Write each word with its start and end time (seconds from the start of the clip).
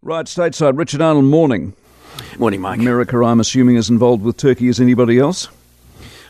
Right, 0.00 0.26
stateside, 0.26 0.78
Richard 0.78 1.02
Arnold, 1.02 1.24
morning. 1.24 1.72
Morning, 2.38 2.60
Mike. 2.60 2.78
America, 2.78 3.20
I'm 3.24 3.40
assuming, 3.40 3.74
is 3.74 3.90
involved 3.90 4.22
with 4.22 4.36
Turkey 4.36 4.68
as 4.68 4.78
anybody 4.80 5.18
else? 5.18 5.48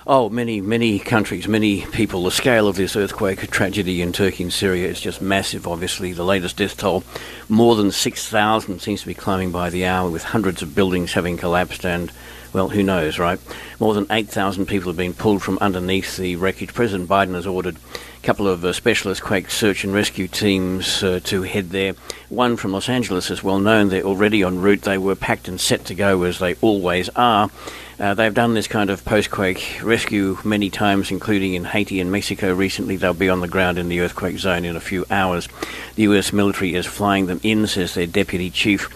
Oh, 0.07 0.31
many, 0.31 0.63
many 0.63 0.99
countries, 0.99 1.47
many 1.47 1.85
people. 1.85 2.25
The 2.25 2.31
scale 2.31 2.67
of 2.67 2.77
this 2.77 2.97
earthquake 2.97 3.51
tragedy 3.51 4.01
in 4.01 4.15
Turkey 4.15 4.45
and 4.45 4.53
Syria 4.53 4.89
is 4.89 5.03
just 5.03 5.21
massive, 5.21 5.69
obviously. 5.69 6.15
The 6.15 6.25
latest 6.25 6.57
death 6.57 6.79
toll, 6.79 7.05
more 7.51 7.77
than 7.77 7.93
6,000, 7.93 8.81
seems 8.81 9.03
to 9.03 9.07
be 9.07 9.13
climbing 9.13 9.53
by 9.53 9.69
the 9.69 9.85
hour, 9.85 10.09
with 10.09 10.25
hundreds 10.25 10.63
of 10.63 10.75
buildings 10.75 11.13
having 11.13 11.37
collapsed 11.37 11.85
and 11.85 12.11
well, 12.53 12.69
who 12.69 12.83
knows, 12.83 13.19
right? 13.19 13.39
More 13.79 13.95
than 13.95 14.07
8,000 14.11 14.67
people 14.67 14.89
have 14.89 14.97
been 14.97 15.15
pulled 15.15 15.43
from 15.43 15.59
underneath 15.61 16.17
the 16.17 16.37
wreckage. 16.37 16.75
President 16.75 17.09
Biden 17.09 17.35
has 17.35 17.47
ordered 17.47 17.77
a 17.77 18.27
couple 18.27 18.49
of 18.49 18.65
uh, 18.65 18.73
specialist 18.73 19.23
quake 19.23 19.51
search 19.51 19.85
and 19.85 19.93
rescue 19.93 20.29
teams 20.29 21.03
uh, 21.03 21.21
to 21.25 21.43
head 21.43 21.71
there. 21.71 21.95
One 22.29 22.57
from 22.57 22.73
Los 22.73 22.89
Angeles 22.89 23.31
is 23.31 23.43
well 23.43 23.59
known. 23.59 23.89
They're 23.89 24.03
already 24.03 24.43
en 24.43 24.61
route. 24.61 24.83
They 24.83 24.99
were 24.99 25.15
packed 25.15 25.49
and 25.49 25.61
set 25.61 25.85
to 25.87 25.95
go, 25.95 26.23
as 26.25 26.39
they 26.39 26.55
always 26.57 27.09
are. 27.11 27.51
Uh, 28.01 28.15
they've 28.15 28.35
done 28.35 28.55
this 28.55 28.69
kind 28.69 28.91
of 28.91 29.05
post 29.05 29.31
quake 29.31 29.81
rescue 29.83 30.39
many 30.45 30.71
times, 30.71 31.11
including 31.11 31.55
in 31.55 31.65
Haiti 31.65 32.01
and 32.01 32.13
Mexico 32.13 32.55
recently. 32.55 32.97
They'll 32.97 33.13
be 33.13 33.29
on 33.29 33.41
the 33.41 33.49
ground 33.49 33.77
in 33.77 33.89
the 33.89 34.01
earthquake 34.01 34.39
zone 34.39 34.65
in 34.65 34.77
a 34.77 34.81
few 34.81 35.05
hours. 35.11 35.49
The 35.97 36.03
US 36.03 36.33
military 36.33 36.75
is 36.75 36.87
flying 36.87 37.27
them 37.27 37.41
in, 37.43 37.67
says 37.67 37.95
their 37.95 38.07
deputy 38.07 38.51
chief, 38.51 38.89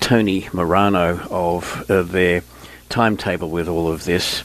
Tony 0.00 0.48
Morano 0.52 1.20
of 1.30 1.88
uh, 1.88 2.02
their 2.02 2.42
timetable 2.88 3.50
with 3.50 3.68
all 3.68 3.90
of 3.90 4.04
this? 4.04 4.44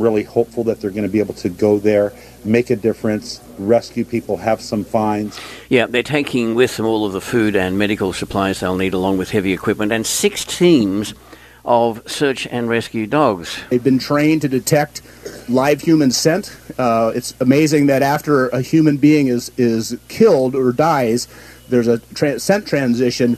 really 0.00 0.22
hopeful 0.22 0.64
that 0.64 0.80
they're 0.80 0.90
going 0.90 1.04
to 1.04 1.08
be 1.08 1.18
able 1.18 1.34
to 1.34 1.48
go 1.48 1.78
there, 1.78 2.12
make 2.44 2.70
a 2.70 2.76
difference, 2.76 3.42
rescue 3.58 4.04
people, 4.04 4.36
have 4.36 4.60
some 4.60 4.84
finds. 4.84 5.40
Yeah, 5.68 5.86
they're 5.86 6.02
taking 6.02 6.54
with 6.54 6.76
them 6.76 6.86
all 6.86 7.04
of 7.04 7.12
the 7.12 7.20
food 7.20 7.56
and 7.56 7.78
medical 7.78 8.12
supplies 8.12 8.60
they'll 8.60 8.76
need, 8.76 8.94
along 8.94 9.18
with 9.18 9.30
heavy 9.30 9.52
equipment, 9.52 9.92
and 9.92 10.06
six 10.06 10.44
teams 10.44 11.14
of 11.64 12.02
search 12.10 12.46
and 12.46 12.68
rescue 12.68 13.06
dogs. 13.06 13.58
They've 13.68 13.82
been 13.82 13.98
trained 13.98 14.42
to 14.42 14.48
detect 14.48 15.02
live 15.48 15.82
human 15.82 16.10
scent. 16.10 16.56
Uh, 16.78 17.12
it's 17.14 17.34
amazing 17.40 17.86
that 17.86 18.02
after 18.02 18.48
a 18.48 18.62
human 18.62 18.96
being 18.96 19.26
is, 19.26 19.50
is 19.58 19.98
killed 20.08 20.54
or 20.54 20.72
dies, 20.72 21.28
there's 21.68 21.88
a 21.88 21.98
tra- 22.14 22.40
scent 22.40 22.66
transition 22.66 23.36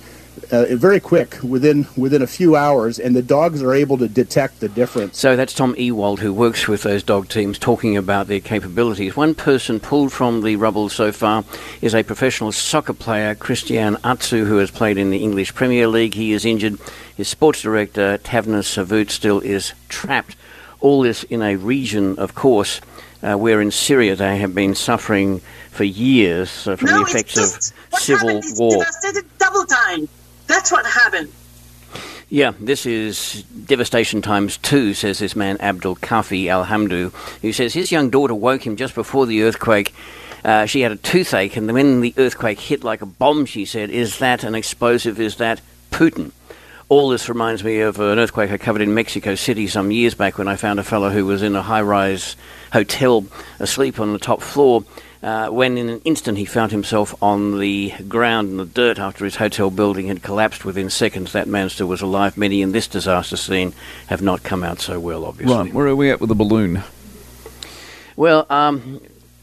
uh, 0.50 0.66
very 0.77 1.00
quick 1.00 1.42
within 1.42 1.86
within 1.96 2.22
a 2.22 2.27
few 2.27 2.56
hours, 2.56 2.98
and 2.98 3.14
the 3.14 3.22
dogs 3.22 3.62
are 3.62 3.74
able 3.74 3.98
to 3.98 4.08
detect 4.08 4.60
the 4.60 4.69
difference. 4.69 5.19
So 5.19 5.36
that's 5.36 5.55
Tom 5.55 5.74
Ewald, 5.77 6.20
who 6.20 6.33
works 6.33 6.69
with 6.69 6.83
those 6.83 7.02
dog 7.02 7.28
teams, 7.28 7.58
talking 7.58 7.96
about 7.96 8.27
their 8.27 8.41
capabilities. 8.41 9.16
One 9.16 9.34
person 9.34 9.80
pulled 9.80 10.12
from 10.12 10.42
the 10.42 10.56
rubble 10.56 10.88
so 10.88 11.12
far 11.12 11.44
is 11.80 11.94
a 11.94 12.02
professional 12.02 12.52
soccer 12.52 12.92
player, 12.92 13.34
Christian 13.34 13.96
Atsu, 14.05 14.44
who 14.44 14.56
has 14.58 14.70
played 14.70 14.98
in 14.98 15.11
the 15.11 15.22
English 15.22 15.55
Premier 15.55 15.86
League. 15.88 16.14
He 16.14 16.33
is 16.33 16.44
injured. 16.44 16.78
His 17.16 17.28
sports 17.28 17.62
director, 17.62 18.18
Taner 18.18 18.64
Savut, 18.64 19.11
still 19.11 19.41
is 19.41 19.72
trapped. 19.88 20.36
All 20.80 21.02
this 21.02 21.24
in 21.24 21.42
a 21.42 21.56
region, 21.56 22.18
of 22.18 22.34
course, 22.34 22.80
uh, 23.22 23.36
where 23.36 23.61
in 23.61 23.70
Syria 23.70 24.16
they 24.16 24.38
have 24.38 24.55
been 24.55 24.74
suffering 24.74 25.41
for 25.70 25.84
years 25.84 26.66
uh, 26.66 26.77
from 26.77 26.91
no, 26.91 27.05
the 27.05 27.11
effects 27.11 27.36
of 27.36 28.00
civil 28.00 28.41
war. 28.56 28.84
Double 29.38 29.64
time. 29.64 30.08
That's 30.51 30.73
what 30.73 30.84
happened. 30.84 31.33
Yeah, 32.29 32.55
this 32.59 32.84
is 32.84 33.45
devastation 33.45 34.20
times 34.20 34.57
two, 34.57 34.95
says 34.95 35.20
this 35.20 35.37
man, 35.37 35.61
Abdul 35.61 35.95
Kafi 35.97 36.47
Alhamdu, 36.47 37.12
who 37.41 37.53
says 37.53 37.73
his 37.73 37.92
young 37.92 38.11
daughter 38.11 38.34
woke 38.34 38.67
him 38.67 38.75
just 38.75 38.97
before 38.97 39.27
the 39.27 39.45
earthquake. 39.45 39.95
Uh, 40.45 40.67
she 40.67 40.81
had 40.81 40.91
a 40.91 40.97
toothache, 40.97 41.57
and 41.57 41.73
when 41.73 42.01
the 42.01 42.15
earthquake 42.17 42.59
hit 42.59 42.83
like 42.83 43.01
a 43.01 43.07
bomb, 43.07 43.47
she 43.47 43.65
said, 43.65 43.91
Is 43.91 44.19
that 44.19 44.42
an 44.42 44.57
explosive? 44.57 45.20
Is 45.20 45.37
that 45.37 45.61
Putin? 45.92 46.33
All 46.89 47.11
this 47.11 47.29
reminds 47.29 47.62
me 47.62 47.79
of 47.79 48.01
an 48.01 48.19
earthquake 48.19 48.51
I 48.51 48.59
covered 48.59 48.83
in 48.83 48.92
Mexico 48.92 49.37
City 49.37 49.69
some 49.69 49.92
years 49.92 50.17
back 50.17 50.36
when 50.36 50.48
I 50.48 50.57
found 50.57 50.80
a 50.80 50.85
fellow 50.85 51.11
who 51.11 51.27
was 51.27 51.45
in 51.45 51.55
a 51.55 51.63
high 51.63 51.83
rise 51.83 52.35
hotel 52.73 53.24
asleep 53.61 54.01
on 54.01 54.13
the 54.13 54.19
top 54.19 54.42
floor 54.42 54.83
uh, 55.23 55.48
when 55.48 55.77
in 55.77 55.89
an 55.89 56.01
instant 56.05 56.39
he 56.39 56.45
found 56.45 56.73
himself 56.73 57.14
on 57.23 57.58
the 57.58 57.92
ground 58.08 58.51
in 58.51 58.57
the 58.57 58.64
dirt 58.64 58.98
after 58.98 59.25
his 59.25 59.36
hotel 59.36 59.70
building 59.70 60.07
had 60.07 60.23
collapsed 60.23 60.64
within 60.64 60.89
seconds. 60.89 61.33
That 61.33 61.48
man 61.48 61.69
still 61.69 61.89
was 61.89 62.01
alive. 62.01 62.36
Many 62.36 62.63
in 62.63 62.73
this 62.73 62.86
disaster 62.86 63.36
scene 63.36 63.75
have 64.07 64.23
not 64.23 64.42
come 64.42 64.63
out 64.63 64.80
so 64.80 64.98
well, 64.98 65.25
obviously. 65.25 65.57
Right, 65.57 65.73
where 65.73 65.86
are 65.86 65.97
we 65.97 66.11
at 66.11 66.20
with 66.20 66.29
the 66.29 66.35
balloon? 66.35 66.83
Well, 68.17 68.47
um, 68.51 69.01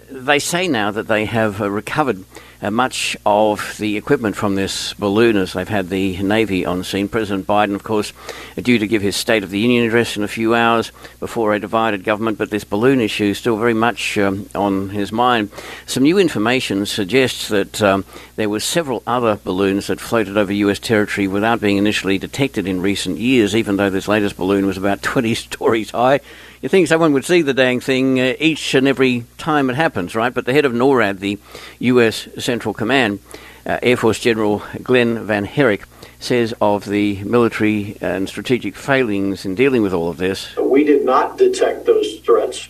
they 0.10 0.40
say 0.40 0.68
now 0.68 0.92
that 0.92 1.08
they 1.08 1.26
have 1.26 1.62
uh, 1.62 1.70
recovered 1.70 2.24
uh, 2.62 2.72
much 2.72 3.16
of 3.26 3.78
the 3.78 3.98
equipment 3.98 4.36
from 4.36 4.56
this 4.56 4.94
balloon 4.94 5.38
as 5.38 5.54
they've 5.54 5.68
had 5.68 5.90
the 5.90 6.22
Navy 6.24 6.66
on 6.66 6.84
scene. 6.84 7.08
President 7.08 7.46
Biden, 7.46 7.76
of 7.76 7.84
course, 7.84 8.14
due 8.56 8.80
to 8.80 8.88
give 8.88 9.02
his 9.02 9.16
State 9.16 9.44
of 9.44 9.52
the 9.52 9.60
Union 9.60 9.86
address 9.86 10.18
in 10.18 10.24
a 10.24 10.28
few 10.28 10.56
hours 10.56 10.92
before 11.20 11.54
a 11.54 11.60
divided 11.60 12.04
government, 12.04 12.38
but 12.38 12.50
this 12.50 12.64
balloon 12.64 13.00
issue 13.00 13.26
is 13.26 13.38
still 13.38 13.58
very 13.58 13.74
much 13.74 14.18
um, 14.18 14.50
on 14.56 14.90
his 14.90 15.12
mind. 15.12 15.52
Some 15.86 16.04
new 16.04 16.18
information 16.18 16.86
suggests 16.86 17.50
that 17.50 17.82
um, 17.82 18.06
there 18.38 18.50
were 18.50 18.60
several 18.60 19.04
other 19.06 19.40
balloons 19.44 19.88
that 19.88 20.00
floated 20.00 20.38
over 20.38 20.54
U.S. 20.54 20.80
territory 20.80 21.28
without 21.28 21.62
being 21.62 21.78
initially 21.78 22.18
detected 22.18 22.68
in 22.68 22.82
recent 22.82 23.20
years, 23.20 23.56
even 23.56 23.76
though 23.76 23.90
this 23.90 24.08
latest 24.08 24.38
balloon 24.38 24.66
was 24.66 24.78
about 24.78 25.04
20 25.04 25.36
stories 25.36 25.92
high. 25.92 26.22
You 26.62 26.70
think 26.70 26.88
someone 26.88 27.14
would 27.14 27.26
see 27.26 27.44
the 27.44 27.54
dang 27.54 27.80
thing 27.80 28.20
uh, 28.20 28.34
each 28.40 28.74
and 28.74 28.88
every 28.88 29.26
time 29.38 29.70
it 29.70 29.76
happens, 29.76 30.16
right? 30.16 30.34
But 30.34 30.46
the 30.46 30.54
head 30.54 30.66
of 30.66 30.74
NORAD, 30.74 31.20
the 31.20 31.38
U.S. 31.80 32.28
Central 32.40 32.74
Command, 32.74 33.20
uh, 33.64 33.78
Air 33.84 33.96
Force 33.96 34.20
General 34.20 34.64
Glen 34.82 35.28
VanHerck, 35.28 35.84
says 36.20 36.56
of 36.60 36.86
the 36.86 37.24
military 37.24 37.96
and 38.02 38.28
strategic 38.28 38.76
failings 38.76 39.46
in 39.46 39.54
dealing 39.54 39.84
with 39.84 39.94
all 39.94 40.10
of 40.10 40.18
this. 40.18 40.56
We 40.58 40.84
did 40.84 41.06
not 41.06 41.38
detect 41.38 41.86
those 41.86 42.20
threats. 42.22 42.70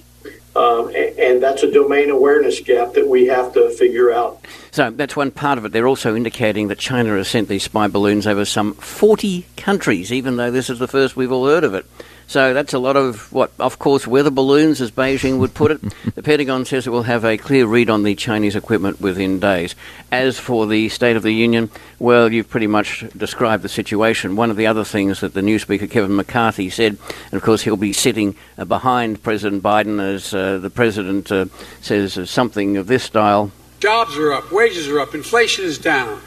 Um, 0.54 0.92
and 0.94 1.42
that's 1.42 1.62
a 1.64 1.72
domain 1.72 2.10
awareness 2.10 2.60
gap 2.60 2.94
that 2.94 3.08
we 3.08 3.28
have 3.28 3.54
to 3.54 3.70
figure 3.70 4.12
out. 4.12 4.44
So 4.72 4.90
that's 4.90 5.16
one 5.16 5.30
part 5.30 5.60
of 5.60 5.66
it. 5.66 5.72
They're 5.72 5.88
also 5.88 6.16
indicating 6.16 6.68
that 6.70 6.80
China 6.80 7.16
has 7.16 7.28
sent 7.28 7.48
these 7.48 7.64
spy 7.64 7.88
balloons 7.88 8.26
over 8.26 8.44
some 8.44 8.74
40 8.74 9.46
countries, 9.56 10.12
even 10.12 10.36
though 10.36 10.50
this 10.50 10.70
is 10.70 10.80
the 10.80 10.88
first 10.88 11.16
we've 11.16 11.32
all 11.32 11.46
heard 11.46 11.64
of 11.64 11.76
it. 11.76 11.86
So 12.28 12.54
that's 12.54 12.74
a 12.74 12.80
lot 12.80 12.98
of 12.98 13.32
what, 13.32 13.52
of 13.58 13.80
course, 13.80 14.06
weather 14.06 14.30
balloons, 14.30 14.82
as 14.82 14.92
Beijing 14.92 15.40
would 15.40 15.54
put 15.54 15.72
it. 15.72 15.82
the 16.16 16.22
Pentagon 16.22 16.66
says 16.66 16.86
it 16.86 16.90
will 16.90 17.04
have 17.04 17.24
a 17.24 17.38
clear 17.38 17.66
read 17.66 17.90
on 17.90 18.04
the 18.04 18.16
Chinese 18.16 18.54
equipment 18.56 19.00
within 19.00 19.40
days. 19.40 19.76
As 20.12 20.38
for 20.38 20.68
the 20.68 20.90
State 20.90 21.16
of 21.16 21.24
the 21.24 21.32
Union, 21.32 21.70
well, 22.00 22.32
you've 22.32 22.50
pretty 22.50 22.68
much 22.68 23.06
described 23.16 23.64
the 23.64 23.70
situation. 23.70 24.36
One 24.36 24.52
of 24.52 24.58
the 24.58 24.68
other 24.68 24.84
things 24.84 25.22
that 25.22 25.34
the 25.34 25.42
new 25.42 25.58
Speaker, 25.58 25.88
Kevin 25.88 26.18
McCarthy, 26.18 26.70
said, 26.70 26.98
and 27.32 27.34
of 27.34 27.44
course 27.44 27.62
he'll 27.62 27.78
be 27.78 27.94
sitting 27.94 28.36
uh, 28.58 28.66
behind 28.66 29.24
President 29.24 29.64
Biden 29.64 30.02
as 30.02 30.34
uh, 30.34 30.58
the 30.58 30.70
President 30.70 31.32
uh, 31.32 31.46
says 31.80 32.30
something 32.30 32.76
of 32.76 32.88
this 32.88 33.04
style. 33.04 33.52
Jobs 33.80 34.18
are 34.18 34.34
up, 34.34 34.52
wages 34.52 34.90
are 34.90 35.00
up, 35.00 35.16
inflation 35.16 35.64
is 35.64 35.78
down 35.78 36.22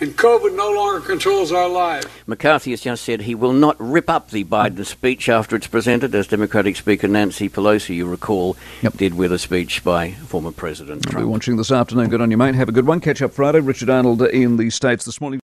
and 0.00 0.16
COVID 0.16 0.56
no 0.56 0.70
longer 0.70 1.00
controls 1.04 1.52
our 1.52 1.68
lives. 1.68 2.06
McCarthy 2.26 2.70
has 2.70 2.80
just 2.80 3.04
said 3.04 3.22
he 3.22 3.34
will 3.34 3.52
not 3.52 3.76
rip 3.78 4.08
up 4.08 4.30
the 4.30 4.44
Biden 4.44 4.84
speech 4.84 5.28
after 5.28 5.56
it's 5.56 5.66
presented, 5.66 6.14
as 6.14 6.26
Democratic 6.26 6.76
Speaker 6.76 7.08
Nancy 7.08 7.48
Pelosi, 7.48 7.96
you 7.96 8.06
recall, 8.06 8.56
yep. 8.82 8.94
did 8.94 9.14
with 9.14 9.32
a 9.32 9.38
speech 9.38 9.82
by 9.82 10.12
former 10.12 10.52
President 10.52 11.06
I'll 11.06 11.12
Trump. 11.12 11.26
Be 11.26 11.30
watching 11.30 11.56
this 11.56 11.72
afternoon. 11.72 12.08
Good 12.08 12.20
on 12.20 12.30
you, 12.30 12.36
mate. 12.36 12.54
Have 12.54 12.68
a 12.68 12.72
good 12.72 12.86
one. 12.86 13.00
Catch 13.00 13.22
up 13.22 13.32
Friday. 13.32 13.60
Richard 13.60 13.90
Arnold 13.90 14.22
in 14.22 14.56
the 14.56 14.70
States 14.70 15.04
this 15.04 15.20
morning. 15.20 15.40